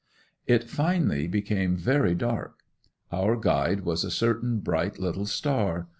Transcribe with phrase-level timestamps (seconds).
[0.47, 2.61] It finally became very dark;
[3.11, 5.89] our guide was a certain bright little star.